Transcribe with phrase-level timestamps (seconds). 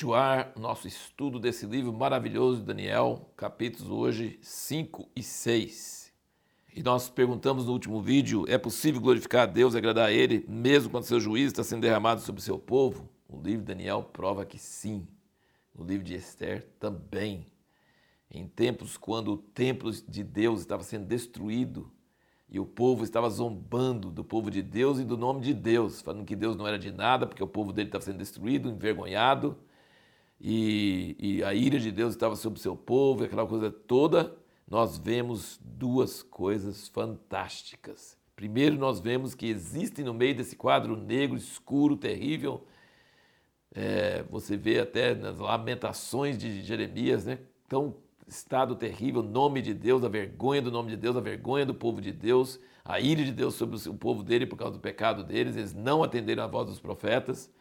[0.00, 6.10] continuar nosso estudo desse livro maravilhoso de Daniel, capítulos hoje 5 e 6.
[6.74, 10.42] E nós perguntamos no último vídeo: é possível glorificar a Deus e agradar a Ele,
[10.48, 13.10] mesmo quando seu juízo está sendo derramado sobre o seu povo?
[13.28, 15.06] O livro de Daniel prova que sim.
[15.74, 17.44] O livro de Esther também.
[18.30, 21.92] Em tempos quando o templo de Deus estava sendo destruído,
[22.48, 26.24] e o povo estava zombando do povo de Deus e do nome de Deus, falando
[26.24, 29.58] que Deus não era de nada, porque o povo dele estava sendo destruído, envergonhado,
[30.40, 34.34] e, e a ira de Deus estava sobre o seu povo, aquela coisa toda.
[34.66, 38.16] Nós vemos duas coisas fantásticas.
[38.34, 42.64] Primeiro, nós vemos que existem no meio desse quadro negro, escuro, terrível.
[43.74, 47.38] É, você vê até nas lamentações de Jeremias, né?
[47.68, 47.96] Tão
[48.26, 52.00] estado terrível, nome de Deus, a vergonha do nome de Deus, a vergonha do povo
[52.00, 55.56] de Deus, a ira de Deus sobre o povo dele por causa do pecado deles,
[55.56, 57.52] eles não atenderam a voz dos profetas.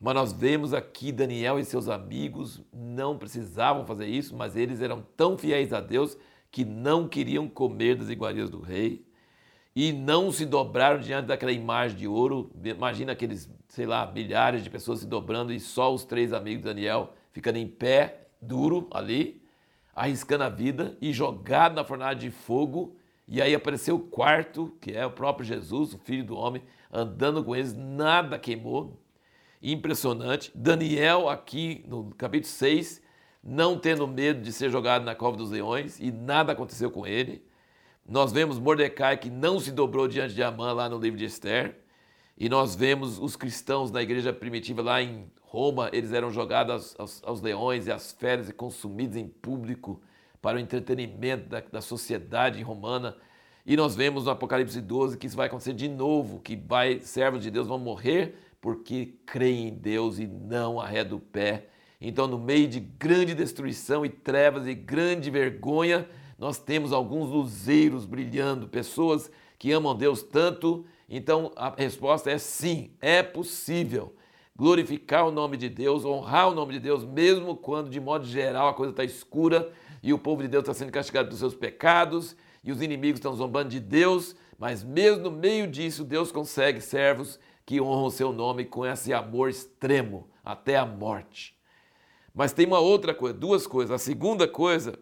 [0.00, 5.04] Mas nós vemos aqui Daniel e seus amigos não precisavam fazer isso, mas eles eram
[5.14, 6.16] tão fiéis a Deus
[6.50, 9.04] que não queriam comer das iguarias do rei
[9.76, 12.50] e não se dobraram diante daquela imagem de ouro.
[12.64, 16.68] Imagina aqueles, sei lá, milhares de pessoas se dobrando e só os três amigos de
[16.68, 19.42] Daniel ficando em pé, duro ali,
[19.94, 22.96] arriscando a vida e jogado na fornalha de fogo.
[23.28, 27.44] E aí apareceu o quarto, que é o próprio Jesus, o Filho do Homem, andando
[27.44, 28.98] com eles, nada queimou.
[29.62, 30.50] Impressionante.
[30.54, 33.02] Daniel, aqui no capítulo 6,
[33.42, 37.44] não tendo medo de ser jogado na cova dos leões, e nada aconteceu com ele.
[38.08, 41.78] Nós vemos Mordecai que não se dobrou diante de Amã lá no livro de Esther.
[42.38, 47.22] E nós vemos os cristãos na igreja primitiva lá em Roma, eles eram jogados aos,
[47.24, 50.00] aos, leões e às feras e consumidos em público
[50.40, 53.16] para o entretenimento da, da, sociedade romana.
[53.66, 57.42] E nós vemos no Apocalipse 12 que isso vai acontecer de novo, que vai, servos
[57.42, 61.68] de Deus vão morrer porque creem em Deus e não arredam o pé.
[62.00, 68.06] Então, no meio de grande destruição e trevas e grande vergonha, nós temos alguns luzeiros
[68.06, 70.86] brilhando, pessoas que amam Deus tanto.
[71.08, 74.14] Então, a resposta é sim, é possível
[74.56, 78.68] glorificar o nome de Deus, honrar o nome de Deus, mesmo quando, de modo geral,
[78.68, 79.72] a coisa está escura
[80.02, 83.34] e o povo de Deus está sendo castigado dos seus pecados e os inimigos estão
[83.34, 88.32] zombando de Deus, mas mesmo no meio disso, Deus consegue servos que honram o seu
[88.32, 91.56] nome com esse amor extremo até a morte.
[92.34, 93.94] Mas tem uma outra coisa, duas coisas.
[93.94, 94.98] A segunda coisa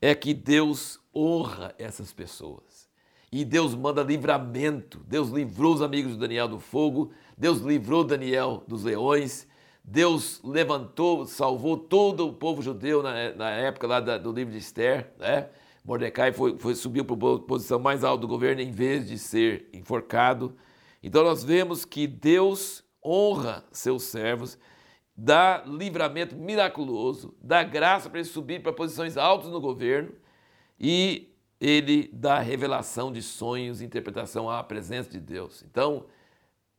[0.00, 2.88] é que Deus honra essas pessoas.
[3.30, 4.98] E Deus manda livramento.
[5.06, 9.46] Deus livrou os amigos de Daniel do fogo, Deus livrou Daniel dos leões,
[9.84, 14.58] Deus levantou, salvou todo o povo judeu na, na época lá da, do livro de
[14.58, 15.50] Esther, né?
[15.84, 19.68] Mordecai foi, foi, subiu para a posição mais alta do governo em vez de ser
[19.74, 20.56] enforcado.
[21.06, 24.58] Então nós vemos que Deus honra seus servos,
[25.16, 30.10] dá livramento miraculoso, dá graça para eles subir para posições altas no governo
[30.80, 35.62] e ele dá revelação de sonhos, interpretação à presença de Deus.
[35.70, 36.06] Então,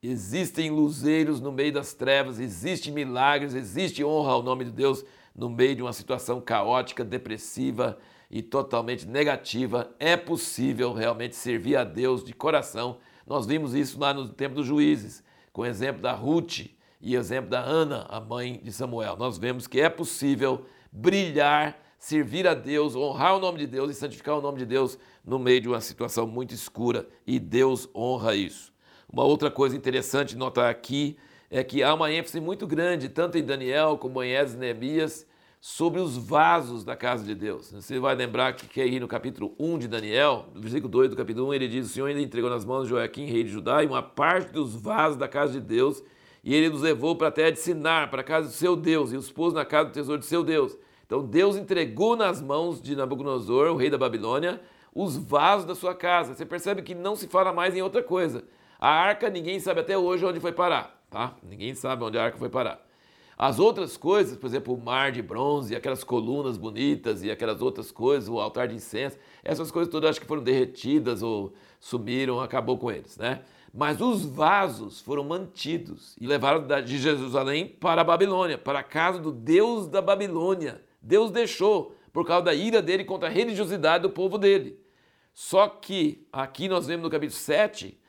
[0.03, 5.49] existem luzeiros no meio das trevas, existem milagres, existe honra ao nome de Deus no
[5.49, 7.97] meio de uma situação caótica, depressiva
[8.29, 9.95] e totalmente negativa.
[9.97, 12.97] É possível realmente servir a Deus de coração.
[13.27, 15.21] Nós vimos isso lá no tempo dos juízes,
[15.51, 16.67] com o exemplo da Ruth
[17.01, 19.17] e o exemplo da Ana, a mãe de Samuel.
[19.17, 23.93] Nós vemos que é possível brilhar servir a Deus, honrar o nome de Deus e
[23.93, 28.33] santificar o nome de Deus no meio de uma situação muito escura e Deus honra
[28.33, 28.71] isso.
[29.11, 31.17] Uma outra coisa interessante notar aqui
[31.49, 35.27] é que há uma ênfase muito grande, tanto em Daniel como em Esdras e Neemias,
[35.67, 37.73] sobre os vasos da casa de Deus.
[37.73, 41.49] Você vai lembrar que aí no capítulo 1 de Daniel, no versículo 2 do capítulo
[41.49, 43.85] 1, ele diz: O Senhor ainda entregou nas mãos de Joaquim, rei de Judá, e
[43.85, 46.01] uma parte dos vasos da casa de Deus,
[46.41, 49.11] e ele nos levou para a terra de Sinar, para a casa do seu Deus,
[49.11, 50.77] e os pôs na casa do tesouro de seu Deus.
[51.05, 54.61] Então Deus entregou nas mãos de Nabucodonosor, o rei da Babilônia,
[54.95, 56.33] os vasos da sua casa.
[56.33, 58.45] Você percebe que não se fala mais em outra coisa.
[58.79, 61.35] A arca, ninguém sabe até hoje onde foi parar, tá?
[61.43, 62.86] Ninguém sabe onde a arca foi parar.
[63.37, 67.91] As outras coisas, por exemplo, o mar de bronze, aquelas colunas bonitas e aquelas outras
[67.91, 72.79] coisas, o altar de incenso, essas coisas todas acho que foram derretidas ou sumiram, acabou
[72.79, 73.43] com eles, né?
[73.71, 79.19] Mas os vasos foram mantidos e levaram de Jerusalém para a Babilônia, para a casa
[79.19, 80.81] do Deus da Babilônia.
[80.99, 84.79] Deus deixou por causa da ira dele contra a religiosidade do povo dele.
[85.31, 87.99] Só que aqui nós vemos no capítulo 7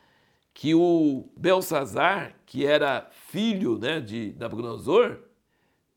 [0.53, 5.19] que o Belsazar, que era filho né, de Nabucodonosor,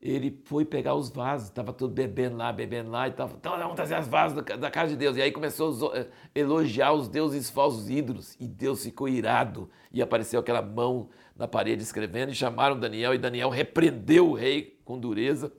[0.01, 3.75] ele foi pegar os vasos, estava todo bebendo lá, bebendo lá, e estava, então vamos
[3.75, 5.15] trazer as vasos da, da, casa de Deus.
[5.15, 10.01] E aí começou a eh, elogiar os deuses falsos ídolos, e Deus ficou irado, e
[10.01, 14.99] apareceu aquela mão na parede escrevendo e chamaram Daniel e Daniel repreendeu o rei com
[14.99, 15.51] dureza.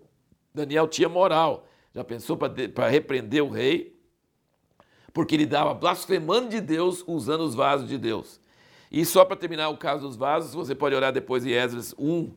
[0.55, 3.99] Daniel tinha moral, já pensou para repreender o rei,
[5.13, 8.41] porque ele dava blasfemando de Deus usando os vasos de Deus.
[8.97, 12.31] E só para terminar o caso dos vasos, você pode olhar depois em Esdras 1,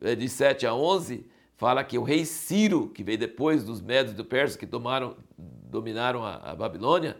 [0.00, 1.26] eh, de 7 a 11,
[1.56, 5.16] fala que o rei Ciro, que veio depois dos Medos e do Persas, que tomaram,
[5.36, 7.16] dominaram a, a Babilônia,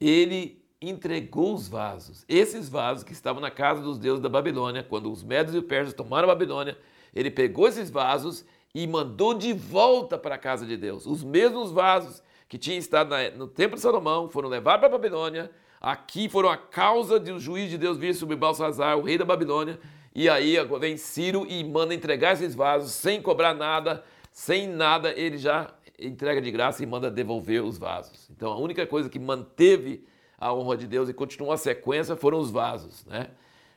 [0.00, 2.24] ele entregou os vasos.
[2.28, 5.64] Esses vasos que estavam na casa dos deuses da Babilônia, quando os Medos e os
[5.64, 6.78] Persas tomaram a Babilônia,
[7.12, 11.06] ele pegou esses vasos e mandou de volta para a casa de Deus.
[11.06, 15.50] Os mesmos vasos que tinham estado no templo de Salomão foram levados para a Babilônia.
[15.80, 19.24] Aqui foram a causa de o juiz de Deus vir sobre Balsazar, o rei da
[19.24, 19.78] Babilônia,
[20.14, 25.38] e aí vem Ciro e manda entregar esses vasos sem cobrar nada, sem nada, ele
[25.38, 28.28] já entrega de graça e manda devolver os vasos.
[28.30, 32.38] Então a única coisa que manteve a honra de Deus e continuou a sequência foram
[32.38, 33.30] os vasos, né?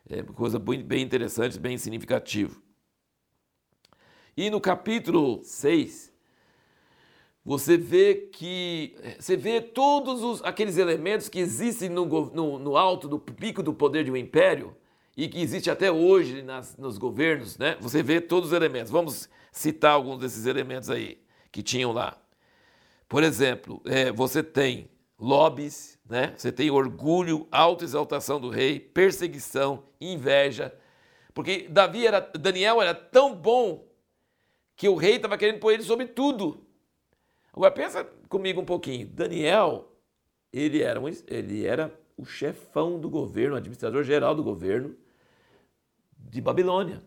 [0.10, 2.56] É coisa bem interessante, bem significativa.
[4.36, 6.11] E no capítulo 6,
[7.44, 13.08] você vê que você vê todos os, aqueles elementos que existem no, no, no alto
[13.08, 14.76] do pico do poder de um império
[15.18, 17.78] e que existe até hoje nas, nos governos, né?
[17.82, 18.92] Você vê todos os elementos.
[18.92, 21.20] Vamos citar alguns desses elementos aí
[21.52, 22.18] que tinham lá.
[23.10, 24.90] Por exemplo, é, você tem
[25.20, 26.34] lobbies, né?
[26.38, 30.74] Você tem orgulho, autoexaltação do rei, perseguição, inveja.
[31.34, 33.86] Porque Davi era, Daniel era tão bom
[34.76, 36.66] que o rei estava querendo pôr ele sobre tudo.
[37.54, 39.08] Agora pensa comigo um pouquinho.
[39.08, 39.92] Daniel,
[40.52, 44.96] ele era, um, ele era o chefão do governo, o administrador geral do governo
[46.18, 47.02] de Babilônia.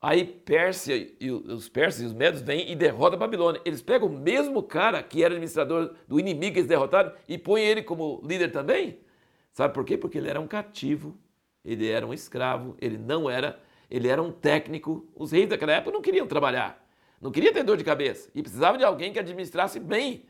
[0.00, 3.62] Aí Pérsia e os persas e os medos vêm e derrotam a Babilônia.
[3.64, 7.64] Eles pegam o mesmo cara que era administrador do inimigo que eles derrotaram e põem
[7.64, 8.98] ele como líder também.
[9.52, 9.96] Sabe por quê?
[9.96, 11.16] Porque ele era um cativo,
[11.64, 15.06] ele era um escravo, ele não era, ele era um técnico.
[15.14, 16.81] Os reis daquela época não queriam trabalhar,
[17.22, 20.26] não queriam ter dor de cabeça e precisavam de alguém que administrasse bem.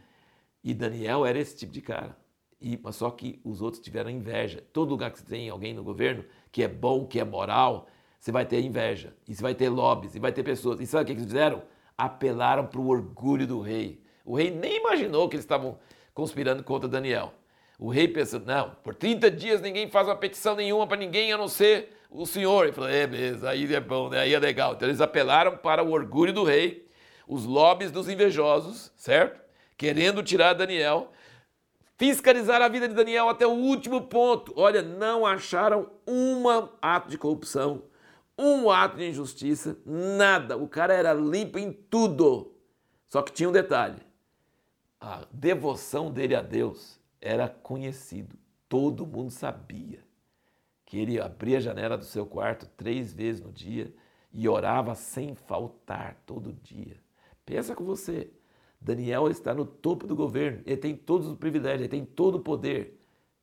[0.63, 2.15] E Daniel era esse tipo de cara.
[2.61, 4.63] E, mas só que os outros tiveram inveja.
[4.73, 7.89] Todo lugar que você tem alguém no governo que é bom, que é moral,
[8.21, 10.79] você vai ter inveja, e você vai ter lobbies, e vai ter pessoas.
[10.79, 11.63] E sabe o que eles fizeram?
[11.99, 14.01] Apelaram para o orgulho do rei.
[14.25, 15.79] O rei nem imaginou que eles estavam
[16.15, 17.33] conspirando contra Daniel.
[17.79, 21.39] O rei pensou, não, por 30 dias ninguém faz uma petição nenhuma para ninguém a
[21.39, 22.65] não ser o senhor.
[22.65, 24.21] Ele falou, é, beleza, aí é bom, né?
[24.21, 24.75] aí é legal.
[24.75, 26.82] Então eles apelaram para o orgulho do rei,
[27.27, 29.41] os lobbies dos invejosos, certo?
[29.77, 31.13] Querendo tirar Daniel
[32.03, 34.53] fiscalizar a vida de Daniel até o último ponto.
[34.57, 36.43] Olha, não acharam um
[36.81, 37.85] ato de corrupção,
[38.37, 40.57] um ato de injustiça, nada.
[40.57, 42.57] O cara era limpo em tudo.
[43.09, 44.03] Só que tinha um detalhe:
[45.01, 48.37] a devoção dele a Deus era conhecido.
[48.69, 50.01] Todo mundo sabia
[50.85, 53.95] que ele abria a janela do seu quarto três vezes no dia
[54.33, 57.02] e orava sem faltar todo dia.
[57.45, 58.31] Pensa com você.
[58.81, 62.41] Daniel está no topo do governo, ele tem todos os privilégios, ele tem todo o
[62.41, 62.99] poder.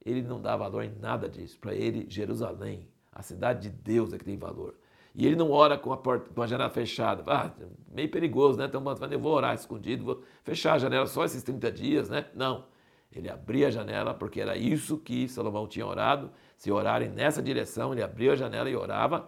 [0.05, 1.57] Ele não dá valor em nada disso.
[1.59, 4.75] Para ele, Jerusalém, a cidade de Deus é que tem valor.
[5.15, 7.23] E ele não ora com a, porta, com a janela fechada.
[7.27, 7.51] Ah,
[7.91, 8.65] meio perigoso, né?
[8.65, 12.27] Então, eu vou orar escondido, vou fechar a janela só esses 30 dias, né?
[12.33, 12.65] Não.
[13.11, 16.31] Ele abria a janela porque era isso que Salomão tinha orado.
[16.55, 19.27] Se orarem nessa direção, ele abria a janela e orava.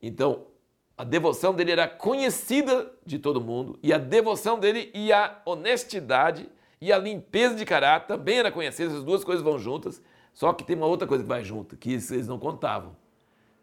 [0.00, 0.46] Então,
[1.02, 6.48] a devoção dele era conhecida de todo mundo e a devoção dele e a honestidade
[6.80, 8.88] e a limpeza de caráter também era conhecida.
[8.88, 10.00] Essas duas coisas vão juntas.
[10.32, 12.94] Só que tem uma outra coisa que vai junto, que eles não contavam.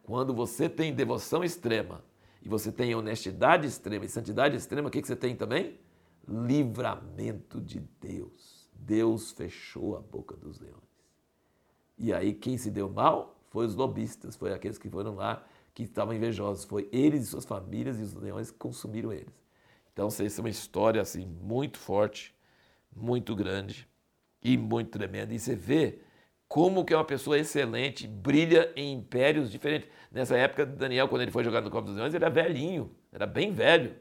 [0.03, 2.03] Quando você tem devoção extrema
[2.43, 5.79] e você tem honestidade extrema e santidade extrema, o que, que você tem também?
[6.27, 8.69] Livramento de Deus.
[8.73, 10.75] Deus fechou a boca dos leões.
[11.97, 15.41] E aí quem se deu mal foi os lobistas, foi aqueles que foram lá
[15.73, 16.65] que estavam invejosos.
[16.65, 19.33] Foi eles e suas famílias e os leões que consumiram eles.
[19.93, 22.33] Então, isso é uma história assim muito forte,
[22.95, 23.87] muito grande
[24.41, 25.33] e muito tremenda.
[25.33, 25.99] E você vê
[26.47, 29.89] como que é uma pessoa excelente brilha em impérios diferentes.
[30.11, 33.27] Nessa época, Daniel, quando ele foi jogado no Copa dos Leões, ele era velhinho, era
[33.27, 33.95] bem velho.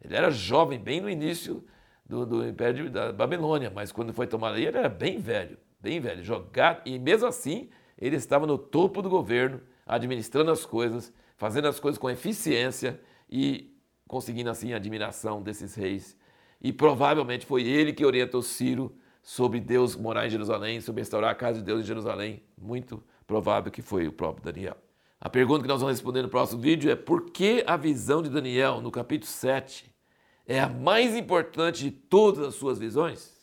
[0.00, 1.64] Ele era jovem, bem no início
[2.06, 6.00] do, do Império da Babilônia, mas quando foi tomado aí, ele era bem velho, bem
[6.00, 6.22] velho.
[6.22, 7.68] Jogado, e mesmo assim,
[7.98, 13.74] ele estava no topo do governo, administrando as coisas, fazendo as coisas com eficiência e
[14.06, 16.16] conseguindo assim a admiração desses reis.
[16.60, 21.34] E provavelmente foi ele que orientou Ciro sobre Deus morar em Jerusalém, sobre restaurar a
[21.34, 22.42] casa de Deus em Jerusalém.
[22.56, 24.76] Muito provável que foi o próprio Daniel.
[25.20, 28.28] A pergunta que nós vamos responder no próximo vídeo é por que a visão de
[28.28, 29.90] Daniel no capítulo 7
[30.46, 33.33] é a mais importante de todas as suas visões?